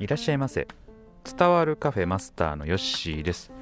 [0.00, 0.66] いらっしゃいませ。
[1.24, 3.52] 伝わるカフェマスターのヨッシーです。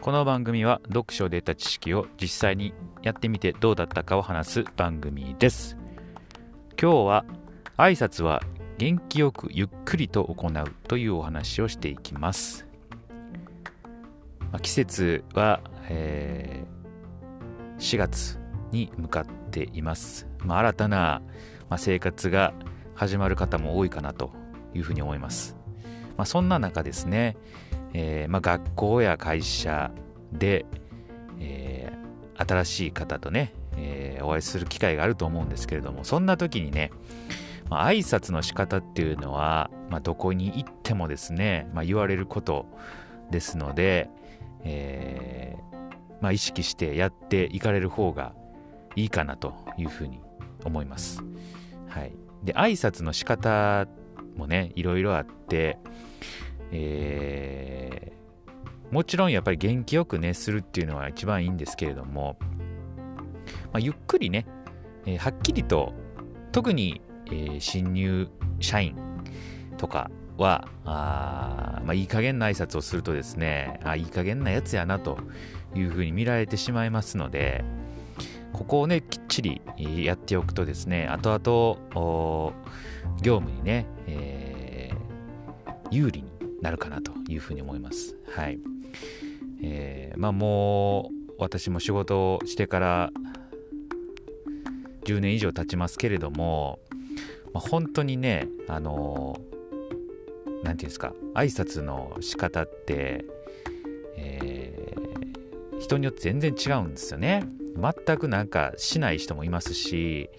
[0.00, 5.78] この番組は読書で得た知識を実際にやってみてどうだったかを話す番組です。
[6.80, 7.24] 今日は
[7.78, 8.42] 挨拶は
[8.76, 10.52] 元気よくゆっくりと行う
[10.86, 12.66] というお話をしていきます。
[14.52, 16.82] まあ季節は、えー
[17.82, 18.38] 4月
[18.70, 21.20] に向かっています、まあ、新たな、
[21.68, 22.54] まあ、生活が
[22.94, 24.30] 始まる方も多いかなと
[24.72, 25.56] いうふうに思います、
[26.16, 27.36] まあ、そんな中ですね、
[27.94, 29.90] えーまあ、学校や会社
[30.32, 30.66] で、
[31.40, 32.02] えー
[32.34, 36.90] 新しい方とね、えーお会いする機会があると思うんですけれどもそんな時にね、
[37.68, 42.66] まあ、挨拶の仕方っていうのは、まあ、どこに行ってもですね、まあ、言われること
[43.30, 44.10] ですので、
[44.64, 45.56] え
[46.20, 48.32] ま、意識してやっていかれる方が
[48.94, 50.20] いいかなというふうに
[50.64, 51.22] 思います。
[51.88, 52.12] はい、
[52.44, 53.86] で挨拶の仕方
[54.36, 55.78] もねいろいろあって、
[56.70, 58.22] えー
[58.92, 62.36] もちろんやっぱり元気よくねするっていうのは一番いいんですけれども、
[63.72, 64.46] まあ、ゆっくりね、
[65.06, 65.94] えーはっきりと
[66.52, 68.28] 特に、えー新入
[68.60, 68.94] 社員
[69.78, 75.18] とかはあ、まあ、いい加減な挨拶をするとですねあいい加減なやつやなと
[75.74, 77.64] いうふうに見られてしまいますので
[78.52, 79.60] ここをねきっちり
[80.04, 82.52] やっておくとですね後々お
[83.22, 85.02] 業務にね、えー
[85.90, 86.30] 有利に
[86.62, 88.16] なるかなというふうに思います。
[88.34, 88.58] はい。
[89.62, 93.10] えーまあもう私も仕事をしてから
[95.04, 96.78] 10年以上経ちますけれども、
[97.52, 103.26] まあ、本当にねあのーなんていうんですか挨拶の仕方って、
[104.16, 107.42] えー人によって全然違うんですよね。
[107.76, 110.30] 全くなんかしない人もいますし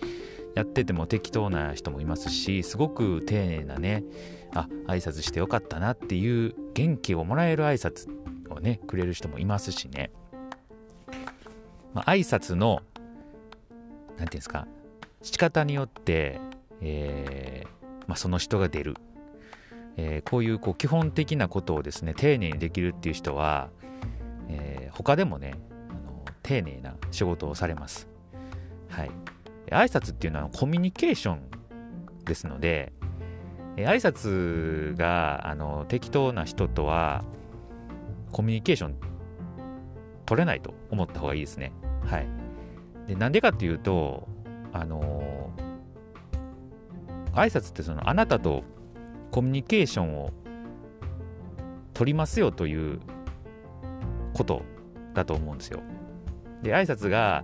[0.56, 4.04] やってても適当な人もいますしすごく丁寧なね
[4.54, 8.08] あ挨拶してよかったなっていう元気をもらえる挨拶
[8.52, 10.12] をねくれる人もいますしね、
[11.94, 12.82] まあ、挨拶の
[14.10, 14.68] なんていうんですか
[15.24, 16.40] 仕方によって、
[16.82, 18.96] えーまあ、その人が出る、
[19.98, 23.70] えーこういうこう基本的なことをですね丁寧にできるっていう人は、
[24.50, 25.56] えー他でもね
[26.44, 28.08] 丁寧な仕事をされます。
[28.90, 29.12] はい。
[29.72, 31.42] 挨拶っていうのはコミュニケーション
[32.26, 32.94] ですので
[33.78, 37.24] え挨拶があの適当な人とは
[38.32, 38.96] コミュニケーション
[40.26, 41.72] 取れないと思った方がいいですね。
[42.06, 42.28] はい。
[43.08, 44.28] でなんでかっていうと
[44.72, 45.50] あの
[47.34, 48.64] 挨拶ってそのあなたと
[49.32, 50.32] コミュニケーションを
[51.94, 53.00] 取りますよという
[54.34, 54.64] こと
[55.14, 55.82] だと思うんですよ。
[56.64, 57.44] で挨拶が、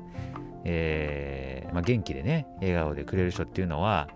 [0.66, 4.07] えーまあ、元気でね笑顔でくれる人っていうのは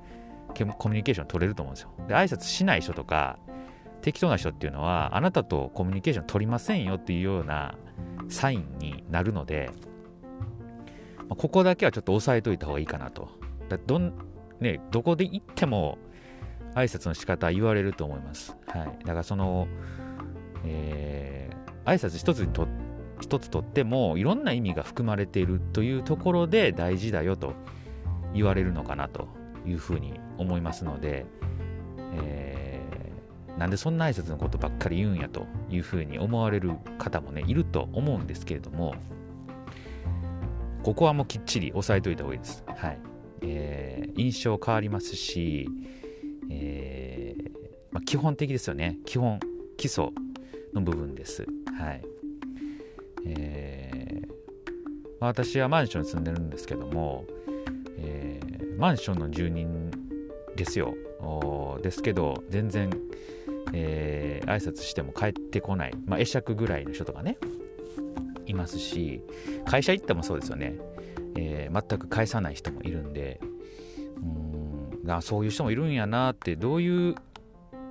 [0.78, 1.92] コミュニケーション取れると思うんですよ。
[2.08, 3.38] で挨拶しない人とか
[4.02, 7.76] 適当な人っていうのはあなたとコミュニケーション取りませんよっていうような
[8.30, 9.72] サインになるので、
[11.18, 13.30] まあここだけはちょっと押さえといた方がいいかなと。
[13.70, 14.14] だどん
[14.60, 15.98] ね、どこで行っても
[16.76, 18.56] 挨拶の仕方は言われると思います。
[18.68, 19.68] はい、だからその、
[20.66, 22.68] えー挨拶一つにと
[23.24, 27.54] 一つとってもいろんな意味が含まれているというところで大事だよと
[28.34, 29.30] 言われるのかなと
[29.66, 31.26] いうふうに思いますので、
[32.16, 32.74] えー
[33.58, 38.96] なんでそんな挨拶のことばっかり言うんやというふうに思われる方もねいると思うんですけれども
[40.82, 42.64] ここはもうきっちり押さえといた方がいいです。
[42.66, 43.00] はい
[43.42, 45.70] えー印象変わりますし、
[46.50, 47.52] えー
[47.92, 49.40] まあ、基本的ですよね基本
[49.78, 50.10] 基礎
[50.74, 51.46] の部分です。
[51.78, 52.04] はい
[53.26, 54.34] えー
[55.20, 57.26] 私はマンションに住んでるんですけども、
[57.98, 59.90] えーマンションの住人
[60.56, 60.96] ですよ。
[61.82, 62.90] ですけど全然、
[63.72, 67.38] えー挨拶しても帰ってこない、まあ、会釈ぐらいの人とかね
[68.46, 69.24] いますし
[69.66, 70.76] 会社行ってもそうですよね、
[71.38, 73.40] えー全く返さない人もいるんで
[75.06, 77.16] うんあそういう人もいるんやなってどういう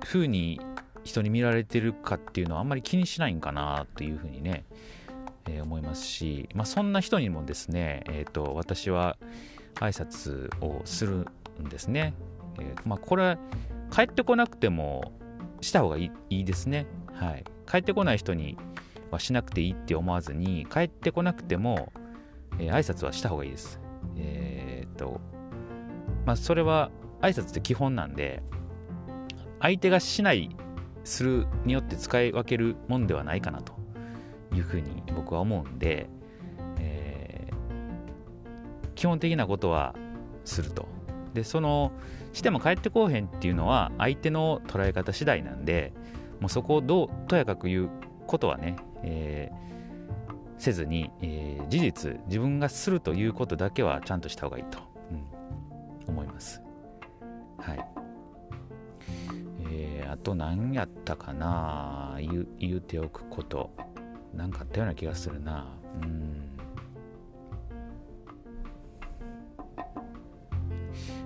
[0.05, 0.61] ふうに
[1.03, 4.63] 人に見られてるかっていうのはあんまり気にしないんかなっていうふうにね、
[5.47, 9.17] えー思いますし、まあ、そんな人にもですね、えー、と私は
[9.75, 11.27] 挨拶をする
[11.61, 12.13] んですね、
[12.59, 13.37] えーまあ、これ
[13.91, 15.13] 帰ってこなくても
[15.61, 18.57] した方がいいいいですね、はい、帰ってこない人に
[19.11, 21.91] はしなくていいって思わずに帰ってこなくても、
[22.59, 23.79] えー挨拶はした方がいいです。
[24.17, 25.21] えっ、と
[26.25, 26.91] まあそれは
[27.21, 28.43] 挨拶って基本なんで
[29.59, 30.55] 相手がしない
[31.03, 33.82] するによって使い分けるもんではないかなと。
[34.53, 36.09] いうふうに僕は思うんで、
[36.79, 37.23] えー
[38.95, 39.95] 基本的なことは
[40.45, 40.87] すると。
[41.33, 41.91] でその
[42.31, 45.91] しても帰ってこうへんっていうのは相手の捉え方次第なんで
[46.39, 47.89] もうそこをどうとやかく言う
[48.27, 54.79] ことはね、えー、せずに、えー、事実自分がするということだけはちゃんとした方がいいと、
[55.11, 56.61] うん、思います。
[57.57, 57.85] はい。
[59.69, 63.71] えー、あと何やったかな言言うておくこと。
[64.33, 65.67] 何かあったような気がするな
[66.01, 66.43] うん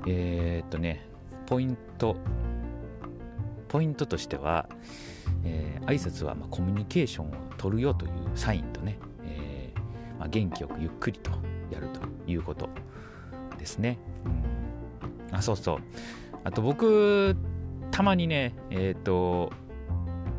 [0.09, 1.05] えー、っとね、
[1.45, 2.15] ポイント、
[3.67, 4.69] ポイントとしては、
[5.43, 11.31] えー、挨拶はまあコミュニケーションを取るよというサインとね、えー、まあ、元気よくゆっくりと
[11.71, 12.69] やるということ
[13.57, 13.99] ですね。
[15.29, 15.77] うん、あ、そうそう。
[16.45, 17.35] あと僕、
[17.91, 19.51] たまにね、えっ、と、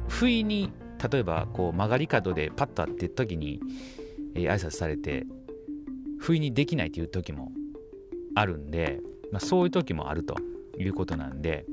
[0.09, 0.73] 不意に、
[1.11, 3.61] 例えばこう曲がり角でパッと会って時に、
[4.35, 5.27] えー、挨拶されて、
[6.19, 7.53] 不意にできないという時も
[8.35, 9.01] あるんで、
[9.33, 10.37] まあ、そういう時もあると
[10.79, 11.65] いうことなんで、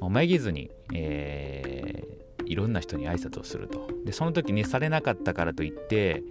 [0.00, 3.88] もうめげずに、えー、いろんな人に挨拶をすると。
[4.04, 6.22] で、その時にされなかったからといって、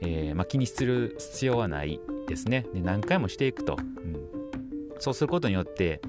[0.00, 2.66] えー、まあ、気にする必要はないですね。
[2.74, 3.76] で、何回もしていくと。
[3.78, 4.18] うん、
[4.98, 6.00] そうすることによって、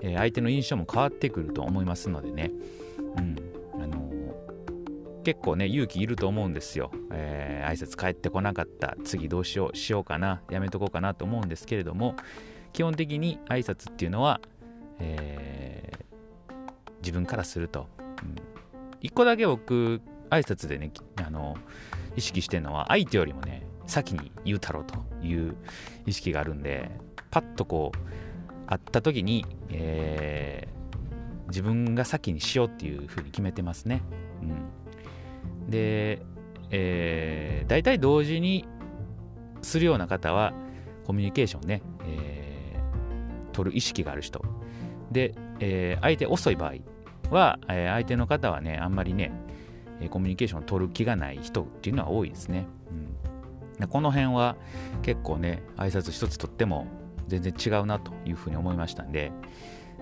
[0.00, 2.52] えー、相手の印象も変わってくると思いますのでね。
[3.18, 3.53] うん
[5.24, 8.96] 結構ね勇気いると思うんですよ、えー、挨拶返ってこなかった。
[9.04, 10.42] 次どうしようしようかな。
[10.50, 12.14] やめとこうかなと思うんですけれども
[12.72, 14.40] 基本的に挨拶っていうのは、
[14.98, 16.52] えー、
[17.00, 18.36] 自分からすると、うん、
[19.00, 20.00] 一個だけ僕
[20.30, 21.56] 挨拶でねあの
[22.16, 24.94] 意識してるのは相手よりもね先に言うたろうと
[25.24, 25.56] いう
[26.06, 26.90] 意識があるんで
[27.30, 34.02] パッとこう会った時に、えー、自分が先にしようっていうふうに決めてますね。
[34.42, 34.83] うん、
[35.68, 36.22] で、
[36.70, 38.66] えー、大体同時に
[39.62, 40.52] するような方は
[41.06, 42.44] コミュニケーションね、えー
[43.54, 44.44] 取る意識がある人。
[45.10, 46.74] で、えー、相手遅い場合
[47.30, 49.32] は、えー、相手の方はねあんまりね
[50.10, 52.66] コミュニケーションを取る気がない人っていうのは多いですね、
[53.78, 54.56] うん、この辺は
[55.02, 56.88] 結構ね挨拶一つとっても
[57.28, 59.32] 全然違うなというふうに思いましたんで、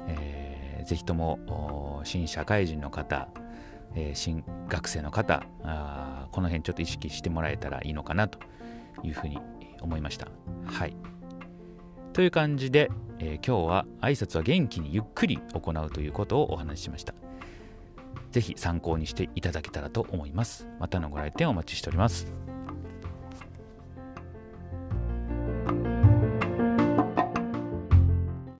[0.08, 3.28] えー、ぜひとも新社会人の方、
[3.94, 8.38] えー、新学生の方あこの辺ちょっと意識してもらえたらいいのかなと
[9.02, 9.38] いうふうに
[9.80, 10.28] 思いました
[10.66, 10.96] はい
[12.12, 17.14] という感じで、えー、今日は挨拶は元気にゆっくり行うということをお話ししました。
[18.30, 20.68] 是非参考にしていただけたらと思います。
[20.78, 22.51] またのご来店お待ちしております。